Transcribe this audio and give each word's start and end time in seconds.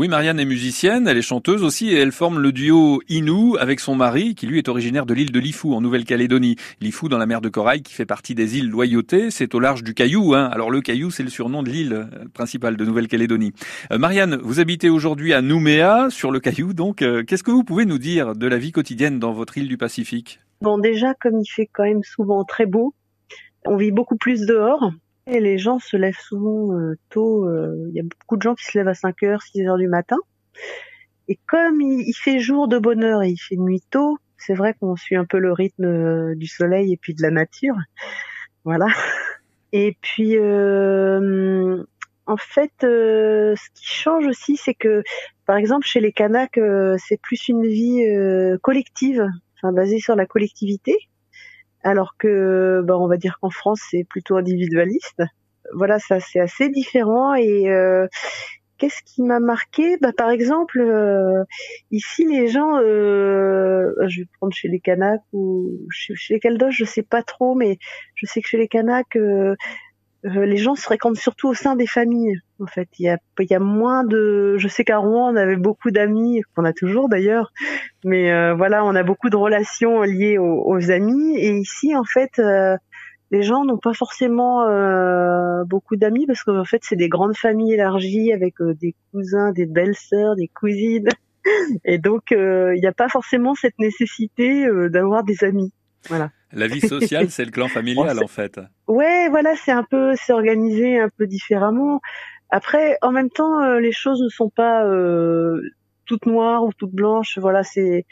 Oui, 0.00 0.08
Marianne 0.08 0.40
est 0.40 0.46
musicienne, 0.46 1.06
elle 1.08 1.18
est 1.18 1.20
chanteuse 1.20 1.62
aussi 1.62 1.90
et 1.90 1.98
elle 1.98 2.10
forme 2.10 2.40
le 2.40 2.52
duo 2.52 3.02
Inou 3.10 3.58
avec 3.60 3.80
son 3.80 3.94
mari 3.94 4.34
qui 4.34 4.46
lui 4.46 4.56
est 4.56 4.70
originaire 4.70 5.04
de 5.04 5.12
l'île 5.12 5.30
de 5.30 5.38
Lifou 5.38 5.74
en 5.74 5.82
Nouvelle-Calédonie. 5.82 6.56
Lifou 6.80 7.10
dans 7.10 7.18
la 7.18 7.26
mer 7.26 7.42
de 7.42 7.50
Corail 7.50 7.82
qui 7.82 7.92
fait 7.92 8.06
partie 8.06 8.34
des 8.34 8.56
îles 8.56 8.70
Loyauté, 8.70 9.30
c'est 9.30 9.54
au 9.54 9.60
large 9.60 9.82
du 9.82 9.92
Caillou. 9.92 10.34
Hein. 10.34 10.48
Alors 10.54 10.70
le 10.70 10.80
Caillou 10.80 11.10
c'est 11.10 11.22
le 11.22 11.28
surnom 11.28 11.62
de 11.62 11.68
l'île 11.68 11.92
euh, 11.92 12.24
principale 12.32 12.78
de 12.78 12.84
Nouvelle-Calédonie. 12.86 13.52
Euh, 13.92 13.98
Marianne, 13.98 14.40
vous 14.42 14.58
habitez 14.58 14.88
aujourd'hui 14.88 15.34
à 15.34 15.42
Nouméa 15.42 16.08
sur 16.08 16.30
le 16.30 16.40
Caillou 16.40 16.72
donc. 16.72 17.02
Euh, 17.02 17.22
qu'est-ce 17.22 17.42
que 17.42 17.50
vous 17.50 17.62
pouvez 17.62 17.84
nous 17.84 17.98
dire 17.98 18.34
de 18.34 18.46
la 18.46 18.56
vie 18.56 18.72
quotidienne 18.72 19.18
dans 19.18 19.32
votre 19.32 19.58
île 19.58 19.68
du 19.68 19.76
Pacifique? 19.76 20.40
Bon 20.62 20.78
déjà 20.78 21.12
comme 21.12 21.40
il 21.40 21.46
fait 21.46 21.68
quand 21.70 21.84
même 21.84 22.04
souvent 22.04 22.44
très 22.44 22.64
beau, 22.64 22.94
on 23.66 23.76
vit 23.76 23.92
beaucoup 23.92 24.16
plus 24.16 24.46
dehors. 24.46 24.92
Et 25.26 25.40
les 25.40 25.58
gens 25.58 25.78
se 25.78 25.96
lèvent 25.96 26.18
souvent 26.18 26.74
euh, 26.74 26.96
tôt. 27.08 27.46
Euh, 27.46 27.86
il 27.88 27.94
y 27.94 28.00
a 28.00 28.02
beaucoup 28.02 28.36
de 28.36 28.42
gens 28.42 28.54
qui 28.54 28.64
se 28.64 28.76
lèvent 28.76 28.88
à 28.88 28.94
5 28.94 29.22
heures, 29.22 29.42
6 29.42 29.66
heures 29.66 29.76
du 29.76 29.88
matin. 29.88 30.16
Et 31.28 31.38
comme 31.46 31.80
il, 31.80 32.12
fait 32.14 32.40
jour 32.40 32.66
de 32.66 32.78
bonheur 32.78 33.22
et 33.22 33.30
il 33.30 33.36
fait 33.36 33.56
nuit 33.56 33.82
tôt, 33.90 34.18
c'est 34.36 34.54
vrai 34.54 34.74
qu'on 34.74 34.96
suit 34.96 35.16
un 35.16 35.24
peu 35.24 35.38
le 35.38 35.52
rythme 35.52 35.84
euh, 35.84 36.34
du 36.34 36.46
soleil 36.46 36.92
et 36.92 36.96
puis 36.96 37.14
de 37.14 37.22
la 37.22 37.30
nature. 37.30 37.76
Voilà. 38.64 38.86
Et 39.72 39.96
puis, 40.00 40.36
en 40.36 42.36
fait, 42.36 42.72
ce 42.80 43.70
qui 43.72 43.86
change 43.86 44.26
aussi, 44.26 44.56
c'est 44.56 44.74
que, 44.74 45.04
par 45.46 45.56
exemple, 45.56 45.86
chez 45.86 46.00
les 46.00 46.10
Kanaks, 46.10 46.58
c'est 46.98 47.20
plus 47.22 47.46
une 47.46 47.64
vie 47.64 48.04
collective, 48.62 49.28
enfin 49.54 49.72
basée 49.72 50.00
sur 50.00 50.16
la 50.16 50.26
collectivité 50.26 50.96
alors 51.82 52.16
que 52.18 52.82
bah, 52.84 52.98
on 52.98 53.08
va 53.08 53.16
dire 53.16 53.38
qu'en 53.40 53.50
France 53.50 53.80
c'est 53.90 54.04
plutôt 54.04 54.36
individualiste. 54.36 55.22
Voilà, 55.74 55.98
ça 55.98 56.20
c'est 56.20 56.40
assez 56.40 56.68
différent 56.68 57.34
et 57.34 57.70
euh, 57.70 58.06
qu'est-ce 58.78 59.02
qui 59.04 59.22
m'a 59.22 59.40
marqué? 59.40 59.96
Bah, 59.98 60.12
Par 60.16 60.30
exemple, 60.30 60.80
euh, 60.80 61.44
ici 61.90 62.24
les 62.26 62.48
gens, 62.48 62.78
euh, 62.78 63.92
je 64.08 64.22
vais 64.22 64.28
prendre 64.38 64.52
chez 64.52 64.68
les 64.68 64.80
Kanaks 64.80 65.22
ou 65.32 65.86
chez, 65.90 66.14
les 66.30 66.40
Caldoches, 66.40 66.76
je 66.78 66.84
sais 66.84 67.02
pas 67.02 67.22
trop, 67.22 67.54
mais 67.54 67.78
je 68.14 68.26
sais 68.26 68.40
que 68.40 68.48
chez 68.48 68.58
les 68.58 68.68
Kanaks, 68.68 69.16
les 70.22 70.56
gens 70.56 70.74
se 70.74 70.82
fréquentent 70.82 71.16
surtout 71.16 71.48
au 71.48 71.54
sein 71.54 71.76
des 71.76 71.86
familles. 71.86 72.40
En 72.60 72.66
fait, 72.66 72.88
il 72.98 73.06
y 73.06 73.08
a, 73.08 73.18
y 73.38 73.54
a 73.54 73.58
moins 73.58 74.04
de. 74.04 74.56
Je 74.58 74.68
sais 74.68 74.84
qu'à 74.84 74.98
Rouen, 74.98 75.32
on 75.32 75.36
avait 75.36 75.56
beaucoup 75.56 75.90
d'amis, 75.90 76.42
qu'on 76.54 76.64
a 76.64 76.72
toujours 76.72 77.08
d'ailleurs, 77.08 77.52
mais 78.04 78.30
euh, 78.30 78.54
voilà, 78.54 78.84
on 78.84 78.94
a 78.94 79.02
beaucoup 79.02 79.30
de 79.30 79.36
relations 79.36 80.02
liées 80.02 80.38
aux, 80.38 80.90
amis. 80.90 81.38
Et 81.38 81.56
ici, 81.56 81.96
en 81.96 82.04
fait, 82.04 82.38
euh, 82.38 82.76
les 83.30 83.42
gens 83.42 83.64
n'ont 83.64 83.78
pas 83.78 83.94
forcément 83.94 84.66
beaucoup 85.64 85.96
d'amis 85.96 86.26
parce 86.26 86.42
qu'en 86.42 86.64
fait, 86.64 86.80
c'est 86.82 86.96
des 86.96 87.08
grandes 87.08 87.36
familles 87.36 87.74
élargies 87.74 88.32
avec 88.32 88.56
des 88.60 88.94
cousins, 89.12 89.52
des 89.52 89.66
belles-sœurs, 89.66 90.36
des 90.36 90.48
cousines, 90.48 91.08
et 91.84 91.98
donc 91.98 92.32
il 92.32 92.78
n'y 92.80 92.86
a 92.86 92.92
pas 92.92 93.08
forcément 93.08 93.54
cette 93.54 93.78
nécessité 93.78 94.66
d'avoir 94.90 95.22
des 95.22 95.44
amis. 95.44 95.72
Voilà. 96.08 96.30
La 96.52 96.66
vie 96.66 96.80
sociale, 96.80 97.30
c'est 97.30 97.44
le 97.44 97.50
clan 97.50 97.68
familial 97.68 98.22
en 98.22 98.26
fait. 98.28 98.60
Ouais, 98.88 99.28
voilà, 99.28 99.54
c'est 99.56 99.72
un 99.72 99.84
peu, 99.84 100.14
c'est 100.16 100.32
organisé 100.32 100.98
un 100.98 101.08
peu 101.08 101.26
différemment. 101.26 102.00
Après, 102.50 102.98
en 103.02 103.12
même 103.12 103.30
temps, 103.30 103.62
euh, 103.62 103.78
les 103.78 103.92
choses 103.92 104.20
ne 104.20 104.28
sont 104.28 104.50
pas 104.50 104.84
euh, 104.84 105.62
toutes 106.04 106.26
noires 106.26 106.64
ou 106.64 106.72
toutes 106.72 106.92
blanches. 106.92 107.38
Voilà, 107.38 107.62
c'est 107.62 108.04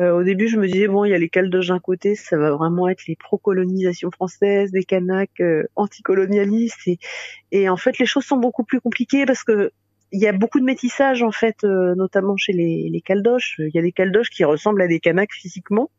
euh, 0.00 0.10
au 0.10 0.24
début, 0.24 0.48
je 0.48 0.58
me 0.58 0.66
disais 0.66 0.88
bon, 0.88 1.04
il 1.04 1.10
y 1.10 1.14
a 1.14 1.18
les 1.18 1.28
Caldoches 1.28 1.68
d'un 1.68 1.78
côté, 1.78 2.16
ça 2.16 2.36
va 2.36 2.50
vraiment 2.50 2.88
être 2.88 3.06
les 3.06 3.14
pro-colonisations 3.14 4.10
françaises, 4.10 4.72
des 4.72 4.82
Kanaks 4.82 5.40
anticolonialistes, 5.76 6.88
et, 6.88 6.98
et 7.52 7.68
en 7.68 7.76
fait, 7.76 7.98
les 7.98 8.06
choses 8.06 8.24
sont 8.24 8.36
beaucoup 8.36 8.64
plus 8.64 8.80
compliquées 8.80 9.24
parce 9.24 9.44
que 9.44 9.70
il 10.10 10.20
y 10.20 10.28
a 10.28 10.32
beaucoup 10.32 10.60
de 10.60 10.64
métissage 10.64 11.22
en 11.22 11.32
fait, 11.32 11.64
notamment 11.64 12.36
chez 12.36 12.52
les, 12.52 12.88
les 12.88 13.00
Caldoches. 13.00 13.56
Il 13.58 13.74
y 13.74 13.78
a 13.78 13.82
des 13.82 13.90
Caldoches 13.90 14.30
qui 14.30 14.44
ressemblent 14.44 14.82
à 14.82 14.86
des 14.86 15.00
Kanaks 15.00 15.32
physiquement. 15.32 15.90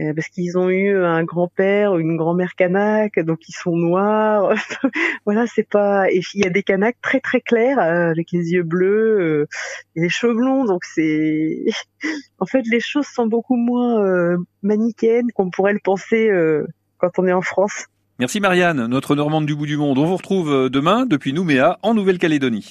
Euh, 0.00 0.14
parce 0.14 0.28
qu'ils 0.28 0.56
ont 0.56 0.70
eu 0.70 0.96
un 0.96 1.22
grand-père 1.22 1.92
ou 1.92 1.98
une 1.98 2.16
grand-mère 2.16 2.54
kanak, 2.54 3.18
donc 3.20 3.40
ils 3.46 3.52
sont 3.52 3.76
noirs. 3.76 4.54
voilà, 5.26 5.46
c'est 5.46 5.68
pas. 5.68 6.10
Il 6.10 6.22
y 6.34 6.46
a 6.46 6.50
des 6.50 6.62
kanaks 6.62 6.96
très 7.02 7.20
très 7.20 7.42
clairs 7.42 7.78
euh, 7.78 8.10
avec 8.10 8.32
les 8.32 8.52
yeux 8.52 8.62
bleus 8.62 9.20
euh, 9.20 9.48
et 9.94 10.00
les 10.00 10.08
cheveux 10.08 10.32
blonds, 10.32 10.64
donc 10.64 10.84
c'est. 10.84 11.64
en 12.38 12.46
fait, 12.46 12.62
les 12.70 12.80
choses 12.80 13.06
sont 13.06 13.26
beaucoup 13.26 13.56
moins 13.56 14.02
euh, 14.02 14.38
manichéennes 14.62 15.30
qu'on 15.34 15.50
pourrait 15.50 15.74
le 15.74 15.80
penser 15.82 16.30
quand 16.96 17.18
on 17.18 17.26
est 17.26 17.32
en 17.32 17.42
France. 17.42 17.86
Merci 18.18 18.40
Marianne, 18.40 18.86
notre 18.86 19.14
Normande 19.14 19.46
du 19.46 19.54
bout 19.54 19.66
du 19.66 19.76
monde. 19.76 19.98
On 19.98 20.06
vous 20.06 20.16
retrouve 20.16 20.70
demain 20.70 21.06
depuis 21.06 21.32
Nouméa 21.32 21.78
en 21.82 21.94
Nouvelle-Calédonie. 21.94 22.70